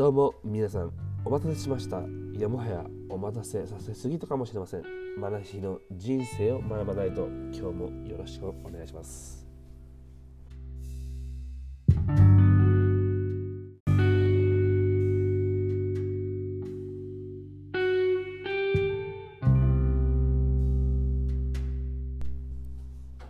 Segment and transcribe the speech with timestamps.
[0.00, 0.90] どうも皆さん
[1.26, 2.00] お待たせしました。
[2.32, 4.82] いやもはやお待たせさせすぎたかもしれません。
[5.18, 9.46] マナヒの人生を学ばないと今日もよろしくお願いします。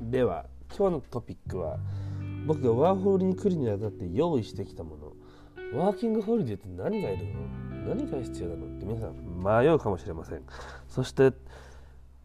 [0.03, 0.47] では
[0.79, 1.79] 今日のトピックは
[2.47, 5.10] 僕がワーホリに来るにあたって用意してきたもの。
[5.75, 7.95] ワーキングホリデーって何がいるの？
[7.95, 8.67] 何が必要なの？
[8.67, 10.43] って皆さん迷うかもしれません。
[10.89, 11.33] そして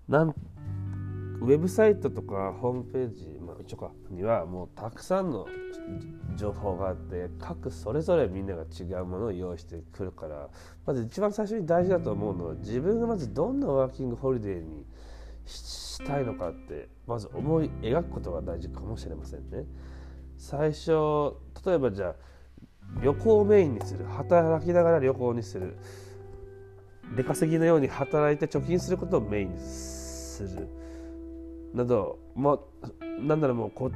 [0.08, 5.48] なんウェブサイトとかホームページ、まあ、一応かにはもうたくさんの
[6.36, 10.50] 情報があって各それぞれみんなが違うものを用意してくるから
[10.86, 14.86] まず一番最初に大事だと思うのは自分がまずどんなワーキングホリデーに
[15.46, 19.66] したいのかってまず思い描くことが大事かもしれませんね。
[20.38, 22.16] 最初例えばじゃあ
[23.02, 25.78] 旅行をメインにする働きながら旅行にする。
[27.16, 30.68] 出稼ぎのように働いて貯金することをメインにする。
[31.74, 32.88] などまあ
[33.20, 33.92] なんならもうこ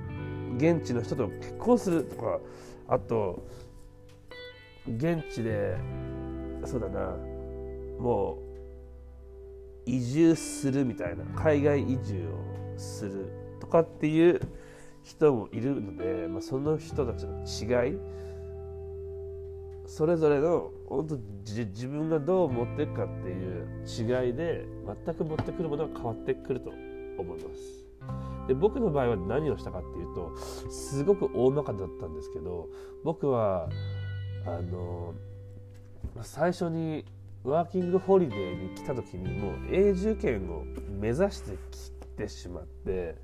[0.58, 2.40] 現地の人と結婚するとか
[2.88, 3.48] あと
[4.88, 5.78] 現地で
[6.66, 7.16] そうだな
[8.00, 8.38] も
[9.86, 14.42] う移住するみたいな海外移住をするとかっていう
[15.04, 17.98] 人もいるので、まあ、その人たちの違い
[19.90, 24.66] それぞれの本当自分がどう持っていくかっていう違いで
[25.06, 26.70] 全く持ってくるものが変わってくると
[27.18, 27.80] 思います。
[28.48, 30.32] で僕の場合は何をしたかっていうと
[30.70, 32.70] すごく大まかだったんですけど
[33.04, 33.68] 僕は
[34.46, 35.16] あの
[36.22, 37.04] 最初に
[37.44, 40.66] ワーキングホリデーに来た時にもう永住権を
[41.00, 43.16] 目指してきてしまって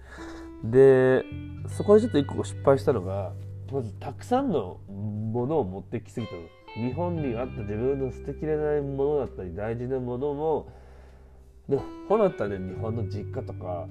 [0.63, 1.23] で
[1.67, 3.33] そこでちょっと一個失敗したのが
[3.71, 6.41] まずたくさんのものを持ってきすぎたの。
[6.75, 10.71] 日本にあった自分の捨てきれないものだったり大事なものも
[11.69, 13.87] で本だったね日本の実家とか、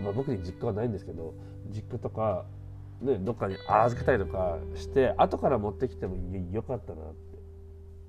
[0.00, 1.34] まあ、僕に実家はないんですけど
[1.70, 2.44] 実家とか、
[3.02, 6.16] ね、どっかに預けたりとかして後から持ってきても
[6.52, 7.28] よかったなって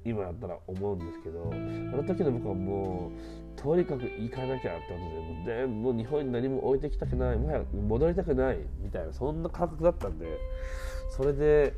[0.06, 3.12] 今だったら思うんですけどあの時の僕はも
[3.58, 5.00] うとにかく行かなきゃってこ
[5.44, 10.38] とでもう日本に何も置いてきたくないもはや戻りたくないみたいなそんな感覚だったんで
[11.10, 11.74] それで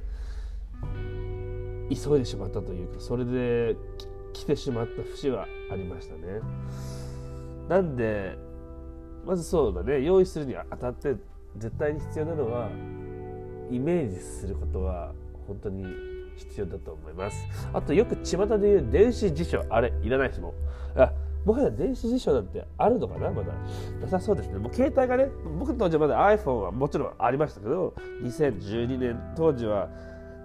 [1.89, 3.75] 急いでしまったというかそれで
[4.33, 6.41] 来てしまった節はありましたね。
[7.67, 8.37] なんで
[9.25, 10.01] まずそうだね。
[10.03, 11.15] 用意するにあたって
[11.57, 12.69] 絶対に必要なのは
[13.69, 15.13] イメージすることは
[15.47, 15.85] 本当に
[16.37, 17.45] 必要だと思います。
[17.73, 19.63] あとよく巷で言う電子辞書。
[19.69, 20.53] あれいらない人も
[20.95, 21.11] あ
[21.45, 23.53] もはや電子辞書なんてあるのかなまだ。
[24.01, 24.59] なさそうですね。
[24.59, 25.27] もう携帯がね
[25.59, 27.93] 僕当時まだ iPhone はもちろんありましたけど
[28.23, 29.89] 2012年当時は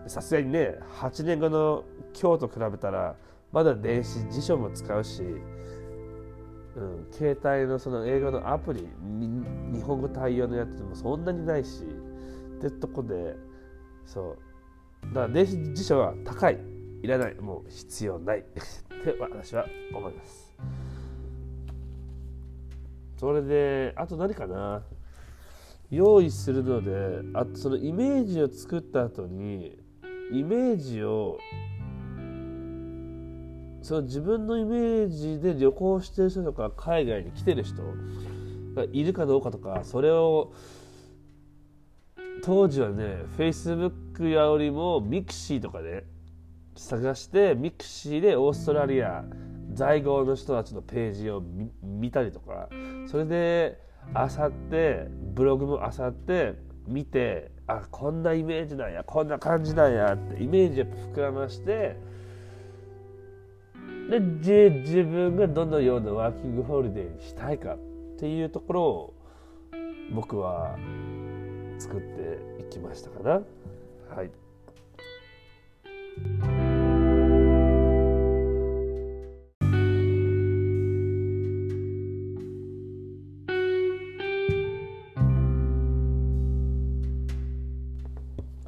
[0.06, 1.84] さすがにね8年後の
[2.18, 3.16] 今日と比べたら
[3.52, 11.84] まだ電子辞書も使うし、うん、携帯のその英語のアプリ日本語対応のやつもそんなにないし
[12.58, 13.36] ってとこで
[14.06, 14.38] そう。
[15.08, 16.58] だから電子辞書は高い。
[17.02, 17.34] いらない。
[17.34, 18.38] もう必要ない。
[18.38, 18.60] って
[19.20, 20.45] 私は思います。
[23.16, 24.82] それであと何かな？
[25.90, 29.78] 用意するのであとそのイメージを作った後に
[30.32, 31.38] イメージを
[33.82, 37.82] その自分のイメージで旅行してる人とか海外に来てる人
[38.74, 40.52] がいるかどうかとかそれを
[42.42, 46.04] 当時はね Facebook よりも mixi とかで
[46.74, 49.24] 探して mixi でオーストラリア
[49.76, 51.42] 在豪の人たちのページを
[51.82, 52.68] 見たりとか
[53.06, 53.78] それで
[54.14, 56.54] あさってブログもあさって
[56.88, 61.96] 見てあこんなイメージなんやこんな感じなんやってイメージを膨らまして
[64.08, 64.20] で
[64.70, 67.78] 自分がどのようなワーキングホリデーにしたいかっ
[68.18, 69.14] ていうところを
[70.14, 70.78] 僕は
[71.78, 73.42] 作っていきましたかな。
[74.14, 74.30] はい。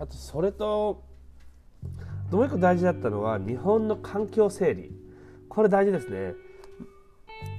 [0.08, 1.04] とそれと
[2.30, 4.92] もう一個大事だったのは日本の環境整理。
[5.48, 6.34] これ大事ですね。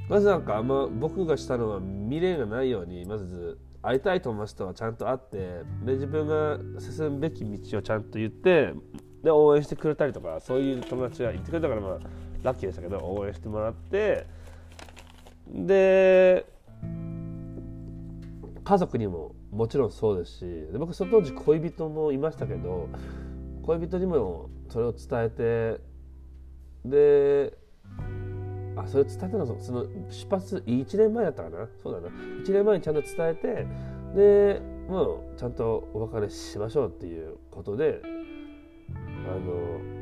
[0.09, 5.37] まずなんかあんま僕がしたのは未練がないようにまず会いたい友達とはちゃんと会って
[5.85, 8.73] で自分が進むべき道をちゃんと言って
[9.23, 11.99] で応援してくれたりとかそういう友達がいてくれたからまあ
[12.41, 14.25] ラッキーでしたけど応援してもらって
[15.47, 16.45] で
[18.63, 22.89] 家族にももちろんそうですしで僕その当時恋人もいましたけど
[23.63, 25.81] 恋人にもそれを伝えて
[26.85, 27.57] で
[28.75, 31.67] あそれ伝えたのその出発1年前だったかな？
[31.83, 32.07] そうだな。
[32.09, 33.67] 1年前にちゃんと伝えて
[34.15, 38.01] でもうちゃんとお別れしましょうっていうことで
[38.93, 39.99] あの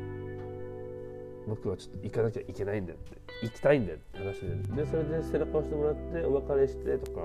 [1.48, 7.20] 僕はちょっと行かなきゃいけないんだって行きたいんだって話ででそれで背中を押してもらってお別れしてとか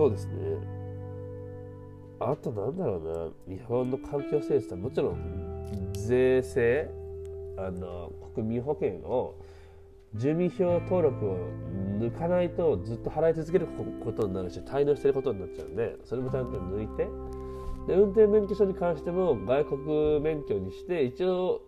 [0.00, 0.32] そうですね。
[2.20, 3.54] あとなんだろうな。
[3.54, 6.88] 日本の環境整備はもちろん税制
[7.58, 9.38] あの国民保険を
[10.14, 11.36] 住民票登録を
[11.98, 13.66] 抜かないとずっと払い続ける
[14.02, 17.04] ことになるし滞納してることになっちゃうんでそれもちゃんと抜いて
[17.86, 21.60] で運転免許証に関しても外国免許にして一応、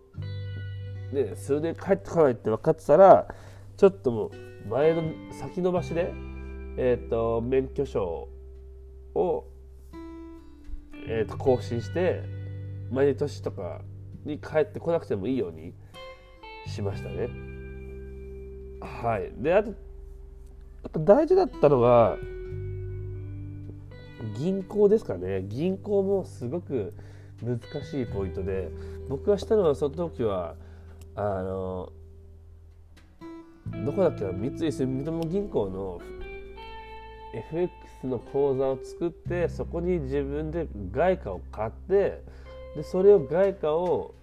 [1.12, 3.26] ね、数年帰ってこないって分かってたら
[3.76, 4.30] ちょっとも
[4.64, 5.02] う前の
[5.32, 6.14] 先延ばしで、
[6.76, 8.28] えーと、免許証
[9.14, 9.44] を、
[11.06, 12.22] えーと、更新して
[12.90, 13.82] 毎年とか
[14.24, 15.74] に帰ってこなくてもいいように
[16.66, 17.28] しましたね。
[18.80, 19.74] はい、であとや
[20.88, 22.16] っぱ大事だったのは
[24.38, 25.44] 銀行ですかね。
[25.48, 26.92] 銀行もすごく
[27.42, 28.70] 難しいポイントで
[29.08, 30.54] 僕がしたのはその時は
[31.16, 31.92] あの
[33.84, 34.32] どこだっけな？
[34.32, 36.00] 三井住友銀行の
[37.34, 42.22] FX の口座を作ってそこに自分で外貨を買って
[42.76, 44.14] でそれを外貨を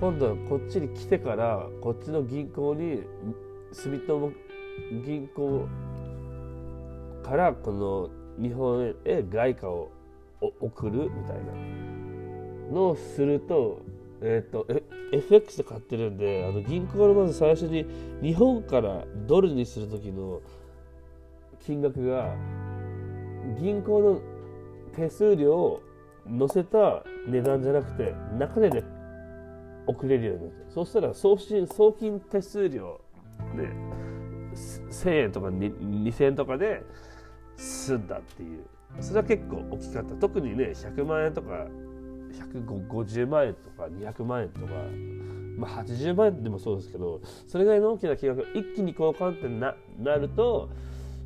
[0.00, 3.02] 今度はこっちに来てからこっちの銀行に
[3.72, 4.32] 住友
[5.04, 5.68] 銀行
[7.22, 8.10] からこの
[8.42, 9.90] 日本へ外貨を
[10.60, 13.82] 送るみたいなのをすると,、
[14.22, 14.82] えーと、と
[15.12, 17.84] FX で買ってるんであの銀行のまず最初に
[18.22, 20.40] 日本からドルにする時の
[21.64, 22.34] 金額が
[23.60, 24.20] 銀行の
[24.94, 25.82] 手数料を
[26.38, 28.84] 載せた値段じゃなくて中でで
[29.86, 33.00] 送れるようになってそうしたら送信送金手数料
[33.56, 33.68] で
[34.90, 36.82] 1000円とか2000円とかで
[37.56, 38.64] 済んだっていう。
[38.98, 40.14] それは結構大きかった。
[40.16, 41.66] 特にね100万円とか
[42.52, 44.66] 150万円とか200万円とか、
[45.56, 50.70] まあ、80万円でもそうですけどそれぐらいの大きな金額が一気に交換ってななると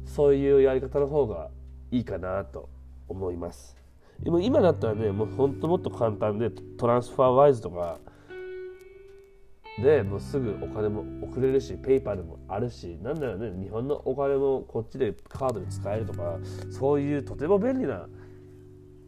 [0.05, 1.51] そういうやり方の方が
[1.91, 2.69] いいかなと
[3.09, 3.77] 思います。
[4.23, 7.99] 今だったらねもうほんともっと簡単でトランスファーワイズとか
[9.83, 16.39] でもうすぐお金も送れるしペイパルもあるしなんだろうね日本のお金もこっちでカードで使えるとか
[16.71, 18.06] そういうとても便利な、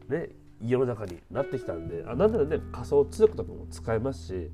[0.09, 4.51] ね、世の中になってきたんであなんだろうね仮想通貨とかも使えますし、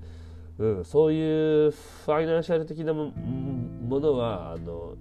[0.58, 3.10] うん、そういうファイナンシャル的なも
[3.88, 4.96] のはあの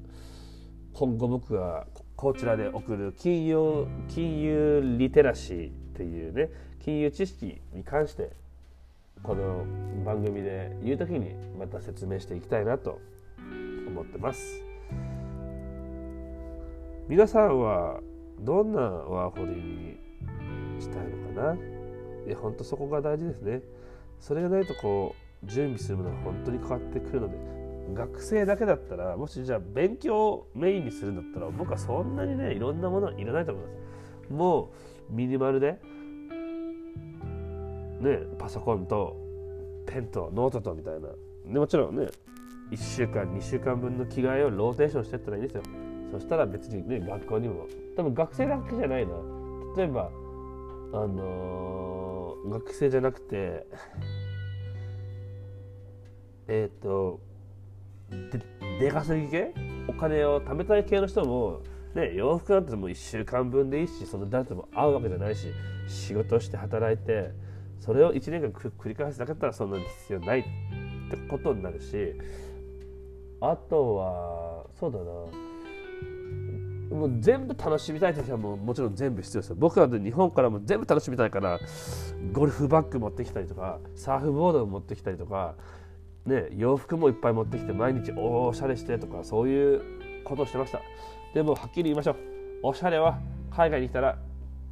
[0.93, 6.49] 今後僕がこちらで送る金融金融リテラシーっていうね
[6.83, 8.31] 金融知識に関して
[9.23, 9.65] この
[10.05, 12.99] 番組で言う時にまた説明していきたいなと
[13.87, 14.63] 思ってます。
[17.07, 17.99] 皆さんは
[18.39, 19.97] どんなワーホリに
[20.79, 21.57] したいのかな？
[22.27, 23.61] いや本当そこが大事ですね。
[24.19, 27.37] それがないとこう準備するものが本当に変わってくるので
[27.93, 33.71] 学生だけだったらもしじゃあ勉強をメインにするんだったら僕はそんなにねいろんなものいらないと思いま
[34.27, 34.33] す。
[34.33, 34.71] も
[35.09, 35.79] うミニマルで
[38.01, 39.15] ね、パソコンと
[39.85, 41.09] ペンとノートとみたいな。
[41.45, 42.07] でもちろんね
[42.71, 45.63] 1週間2週間分の着替えをローテーションしてったらいいんですよ。
[46.11, 49.13] そしたら別にね学校にも多分学生だけじゃないな。
[49.77, 50.09] 例えば
[50.93, 53.65] あのー、学生じゃなくて
[56.47, 57.19] えっ、と
[58.31, 58.39] で
[58.79, 59.53] 出稼ぎ系？
[59.87, 61.61] お金を貯めたい系の人も
[61.95, 65.47] ね、洋服なんてもう1週間分でいいしその誰とも会うわけじゃないし
[65.87, 67.31] 仕事して働いて
[67.81, 72.13] それを1年間繰り返すだけだったらそんなに必要ないってことになるし
[73.41, 75.05] あとはそうだな。
[76.97, 79.55] もう全部楽しみたい時はもうもちろん全部必要ですよ。
[79.57, 81.57] 僕らで日本からも全部楽しみたいから
[82.33, 85.55] ゴルフバッグ持ってきたりとかサーフボードを持ってきたりとか、
[86.25, 89.81] ね、洋服もいっぱい持ってきて毎日おしゃれしてとかそういう
[90.23, 90.79] ことをしてました。
[91.33, 92.15] でもはっきり言いましょう。
[92.63, 94.17] おしゃれは海外に来たら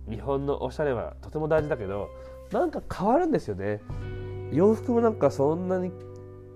[0.10, 2.10] 日本のおしゃれはとても大事だけど
[2.51, 3.82] なんか変わるんですよね。
[4.51, 5.91] 洋服もなんかそんなに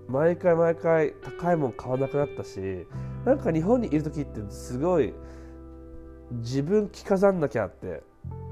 [0.08, 2.86] 毎回毎回高いもん買わなくなったし
[3.24, 5.12] なんか日本にいる時ってすごい
[6.32, 8.02] 自分着飾んなきゃって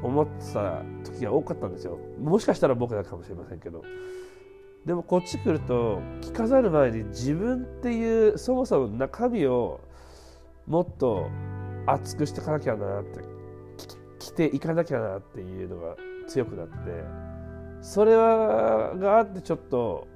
[0.02, 1.99] 思ってた時が多かったんですよ。
[2.20, 3.84] もしかしたら僕だかもしれませんけど。
[4.86, 9.80] でもこっち来ると着飾る前に自分っていうそもそも中身を
[10.66, 11.28] もっと
[11.86, 13.20] 厚くしていかなきゃなって
[14.18, 15.96] 着ていかなきゃなっていうのが
[16.26, 16.72] 強くなって
[17.80, 20.06] それはがあってちょっと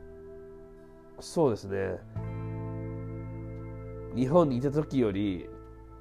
[1.18, 1.99] そうですね。
[4.14, 5.49] 日本にいた時より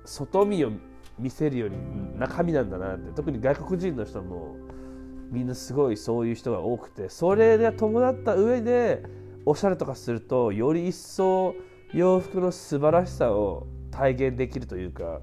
[0.05, 0.71] 外見を
[1.19, 1.75] 見せるより
[2.17, 4.55] 中身なんだなって特に外国人の人も
[5.31, 9.03] みんなすごいそういう人が多くてそれで伴った上で
[9.45, 11.55] おしゃれとかするとより一層
[11.93, 15.21] 洋服の素晴らしさを体現できるというか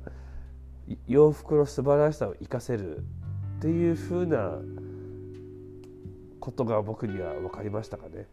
[1.06, 3.02] 洋服の素晴らしさを生かせるっ
[3.60, 4.58] ていう風な
[6.40, 8.26] ことが僕には分かりましたかね。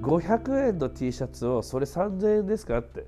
[0.00, 3.06] 500円の T シャツをそれ3000円ですかって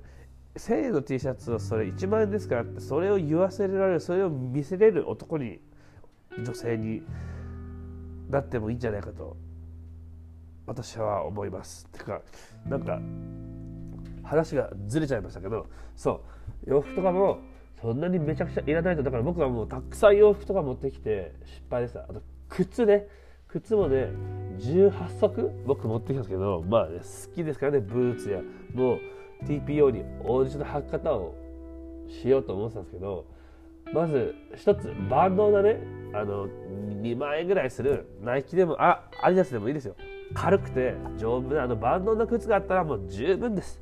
[0.55, 5.59] 1000円の T シャツをそれ1万円ですかってそれを言わせられるそれを見せれる男に
[6.37, 7.03] 女性に
[8.29, 9.35] なってもいいんじゃないかと
[10.65, 11.85] 私は思います。
[11.87, 12.21] てか
[12.65, 12.99] なんか
[14.23, 16.21] 話がずれちゃいましたけどそ
[16.65, 17.39] う洋服とかも
[17.81, 23.07] そんなにめちゃくちゃいらないとだから僕はもうたくさん洋服とか持ってきて失敗でしたあと靴ね
[23.47, 24.07] 靴もね
[24.59, 28.39] 18足僕持ってきたんですけどまあね好きですからねブーツや
[28.73, 28.99] もう
[29.45, 31.35] TPO に応じた履き方を
[32.07, 33.25] しようと思ってたんですけど
[33.93, 35.77] まず一つバンドがね
[36.13, 36.47] あの
[37.01, 39.95] 2万円ぐらいするナイキでもあアディダスでもいいですよ。
[40.33, 43.81] 軽くて丈夫なあのバンドの靴があったらもう十分です。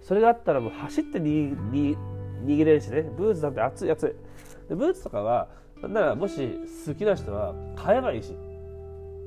[0.00, 1.96] それがあったらもう走ってにに
[2.44, 3.02] 握れるしね。
[3.02, 4.68] ブーツなんて熱い熱い。
[4.68, 5.48] でブーツとかは
[5.82, 8.36] なんならもし好きな人は買えばいいし。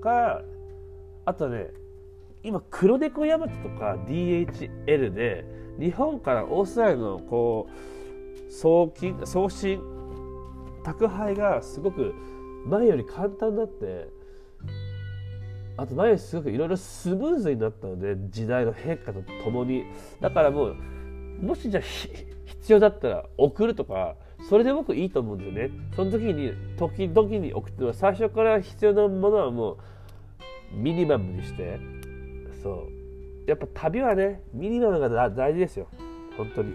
[0.02, 0.42] か
[1.26, 1.72] あとね
[2.44, 5.46] 今黒猫ヤマトとか DHL で
[5.80, 7.97] 日本からオーストラリアのこう
[8.50, 9.82] 送金送信
[10.84, 12.14] 宅配がすごく
[12.66, 14.10] 前より簡単になって。
[15.80, 19.84] あと前よりすごくいろいろスムーズになったので時代の変化とともに。
[20.20, 20.76] だからもう
[21.42, 24.16] もしじゃあ必要だったら送るとか
[24.50, 25.70] それで僕いいと思うんですよね。
[25.96, 29.78] その時に時々に送って最初から必要なものはもう
[30.76, 31.80] ミニマムにして。
[32.64, 33.50] そう。
[33.50, 35.88] やっぱ旅はねミニマムが大事ですよ。
[36.36, 36.74] 本当に。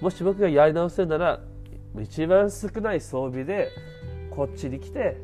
[0.00, 1.40] もし僕がやり直せるなら
[2.00, 3.70] 一番少ない装備で
[4.30, 5.16] こっちに来て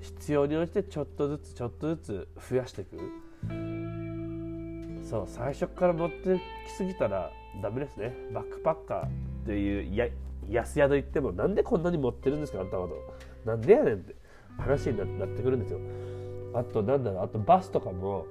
[0.00, 2.98] 必要に応じてちょっとずつちょっとずつ増やしていく。
[5.08, 7.30] そう最初から持ってきすぎたら
[7.62, 8.14] ダメですね。
[8.32, 9.10] バックパッカーっ
[9.46, 10.08] ていうや
[10.48, 12.96] 安宿行ってもなんでこんなに持ってるんですかあんたほど
[13.44, 14.14] なんでやねんって
[14.58, 15.80] 話になってくるんですよ。
[16.54, 18.26] あとなんだろうあとバスとかも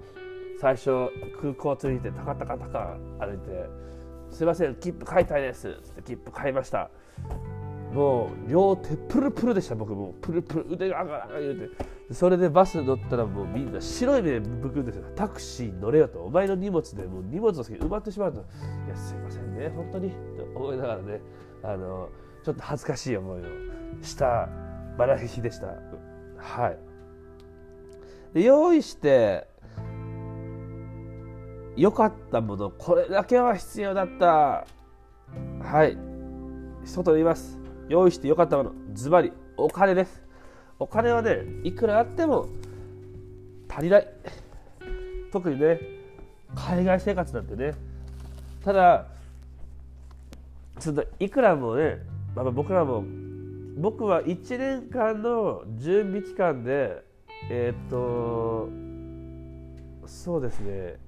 [0.59, 3.65] 最初空港着いてタカタカタカ歩いて
[4.31, 6.89] 「すいません切符買いたいです」って切符買いました。
[7.93, 9.93] もう両手プルプルでした僕。
[9.93, 11.69] もプルプル腕が上がらん言う
[12.09, 12.13] て。
[12.13, 15.05] それでバス乗ったらもうみんな白い目で向くんですよ。
[15.15, 16.23] タクシー乗れよと。
[16.23, 18.39] お前の荷物でもう荷物の先埋まってしまうと。
[18.39, 19.69] いやすいませんね。
[19.69, 20.11] 本当に。
[20.11, 21.21] と思いながらね。
[21.63, 22.09] あの
[22.43, 23.43] ちょっと恥ずかしい思いを
[24.01, 24.49] した
[24.97, 25.67] バラ日でした。
[26.37, 26.77] はい。
[28.33, 29.47] で用意して
[31.77, 34.65] 良かったものこれだけは必要だった。
[35.61, 35.95] はい。
[36.83, 37.59] 一言言います。
[37.87, 38.71] 用意して良かったもの。
[38.93, 40.23] ズバリお金です。
[40.79, 42.47] お金はねいくらあっても
[43.69, 44.07] 足りない。
[45.31, 45.79] 特にね
[46.55, 47.75] 海外生活なんてね。
[48.63, 49.05] ただ
[50.79, 51.99] ちょっといくらもね、
[52.35, 53.03] まあ、僕らも
[53.77, 57.03] 僕は1年間の準備期間で
[57.51, 58.67] えっ、と
[60.07, 61.06] そうですね。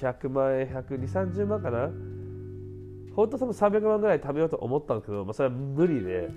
[0.00, 1.90] 100万円12030万かな？
[3.14, 6.30] 本当多分300万ぐらい食べようと思ったんですけど、まあ、それは無理で。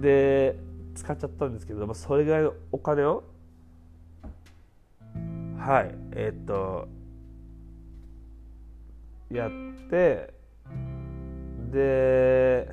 [0.00, 0.56] で
[0.94, 3.24] 使っちゃったんですけど、まあ、それぐらいのお金を
[5.58, 6.88] はいえっ、と
[9.30, 9.50] やっ
[9.90, 10.32] て
[11.70, 12.68] で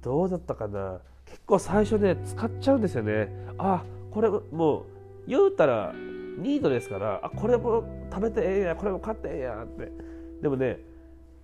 [0.00, 1.00] どうだったかな？
[1.26, 3.28] 結構最初ね使っちゃうんですよね。
[3.58, 4.84] あこれもう
[5.26, 5.92] 言うたら
[6.38, 9.90] ニードですからあこれも食べてええやこれも買ってええやって。
[10.42, 10.80] でもね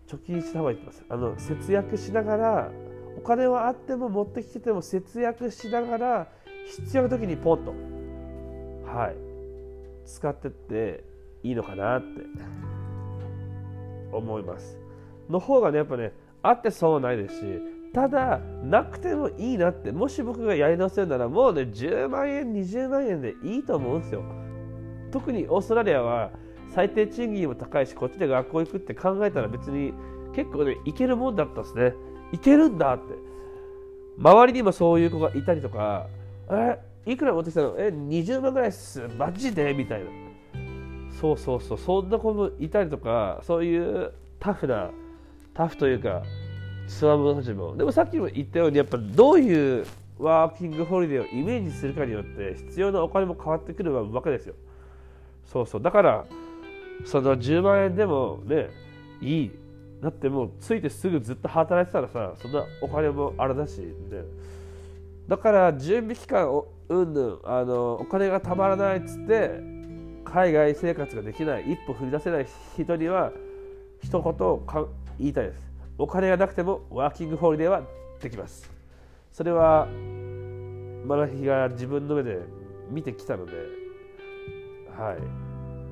[0.06, 1.04] 貯金した方がいいと思います。
[1.08, 2.70] あの節約しながら
[3.16, 6.28] お金はあっても持ってきてても節約しながら
[6.66, 7.70] 必要な時にポンと
[8.90, 9.16] はい
[10.06, 11.04] 使ってって
[11.42, 12.06] いいのかなって
[14.12, 14.78] 思います。
[15.30, 17.60] の方がねやっぱねあってそうないですし
[17.92, 24.22] ただなくてもいいなってもし僕がやり直せるならもうね10万円20万円でいいと思うんですよ。
[25.10, 26.30] 特にオーストラリアは
[26.74, 29.92] 最低賃金も高いしこっちで学校行くって考えたら別に
[30.34, 31.94] 結構ねいけるもんだったんですね。
[32.32, 33.14] いけるんだって。
[34.18, 36.06] 周りにもそういう子がいたりとか
[36.50, 37.74] えいくら持ってきたの？
[37.78, 39.08] え20万ぐらいっす。
[39.16, 39.72] マジで？
[39.74, 40.10] みたいな。
[41.20, 41.78] そうそうそう。
[41.78, 44.90] そんな子もいたりとかそういうタフな
[45.54, 46.22] タフというか
[46.86, 47.76] つわものたちも。
[47.76, 49.86] でもさっきも言ったようにやっぱどういう
[50.18, 54.54] ワーキングホリデーをイメージするかによって必要なお金も変わってくるわけですよ。
[55.44, 55.82] そうそう。
[55.82, 56.26] だから
[57.04, 58.70] その10万円でもね
[59.20, 59.50] いい
[60.02, 63.94] だってもうついてすぐずっと働いてたらさそんなお金もあれだし、ね、
[65.26, 69.78] だから準備期間をうんぬんあのお金がたまらないっつって
[70.24, 73.32] 海外生活ができない一歩踏み出せない人には
[74.02, 74.86] 一言か
[75.18, 75.68] 言いたいです。
[75.96, 77.82] お金がなくてもワーキングホリデーは
[78.20, 78.70] できます。
[79.32, 79.86] それは
[81.04, 82.38] マナヒが自分の目で
[82.90, 83.52] 見てきたので
[84.96, 85.16] はい。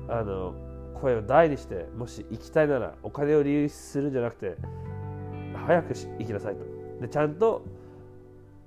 [0.09, 0.53] あの
[0.97, 4.57] 声を大にしてもし行きたいならお金を理由するんじゃなくて
[5.65, 6.65] 早く行きなさいと。
[7.01, 7.63] でちゃんと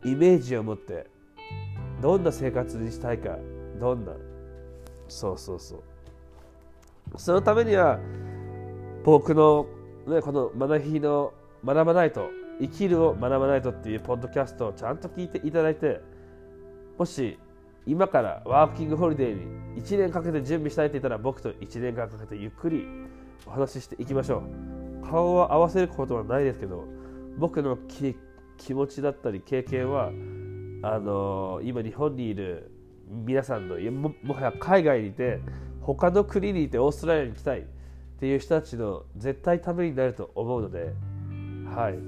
[0.05, 1.07] イメージを持って
[2.01, 3.37] どんな生活にしたいか
[3.79, 4.13] どんな
[5.09, 5.83] そうそうそう。
[7.17, 7.99] そのためには
[9.05, 9.67] 僕の、
[10.07, 11.33] ね、この学びの
[11.65, 16.01] 学ばないと生きるを学ばないとっていうポッドキャストをちゃんと聞いていただいて
[16.99, 17.39] もし
[17.91, 22.87] 今からワーキングホリデーに1年かけて準備したいって言ったら僕と1年間かけてゆっくり
[23.45, 24.45] お話ししていきましょ
[25.03, 25.05] う。
[25.05, 26.85] 顔を合わせることはないですけど
[27.37, 27.77] 僕の
[28.59, 30.07] 気持ちだったり経験は
[30.83, 32.71] あのー、今日本にいる
[33.09, 35.41] 皆さんのももはや海外にいて
[35.81, 37.65] 他の国にいてオーストラリアに来たいっ
[38.21, 40.95] ていう人たちの絶対ためになると思うので
[41.75, 41.99] はい。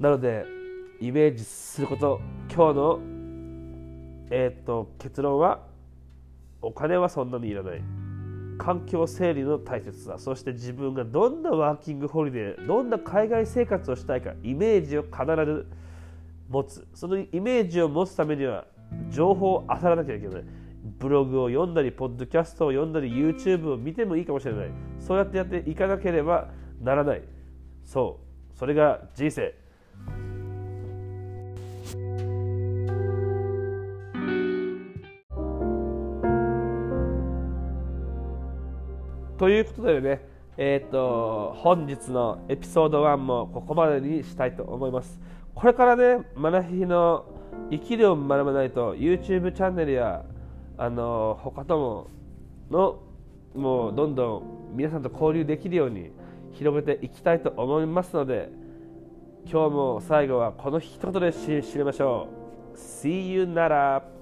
[0.00, 0.44] なので
[1.00, 3.15] イメージすること今日の
[4.30, 5.60] えー、っと結論は
[6.62, 7.82] お金はそんなにいらない。
[8.58, 10.18] 環境整理の大切さ。
[10.18, 15.14] そして自分がどんなワーキングホリデーどんな海外生活をしたいかイメージを必
[15.44, 15.66] ず
[16.48, 16.86] 持つ。
[16.94, 18.66] そのイメージを持つためには
[19.10, 20.44] 情報を漁らなきゃいけない。
[20.98, 24.70] ブログを読んだりポッドキャストを読んだり YouTube を見てもいいかもしれない。
[25.00, 26.48] そうやってやっていかなければ
[26.80, 27.22] ならない。
[27.84, 28.20] そ
[28.54, 28.58] う。
[28.58, 29.54] それが人生。
[39.38, 40.20] ということでね、
[40.56, 45.20] えっ、ー、と、本日のエピソード1もここまでにしたいと思います。
[45.54, 47.26] これからね、マナヒの
[47.70, 50.24] 生きるを学ばないと YouTube チャンネルや、
[50.78, 52.10] あの、他とも
[52.70, 53.02] の、
[53.54, 56.10] もうどんどん皆さんと交流できるように
[56.52, 58.48] 広げていきたいと思いますので、
[59.44, 62.28] 今日も最後はこの一言で締めましょ
[62.74, 62.78] う。
[62.78, 64.15] See you なら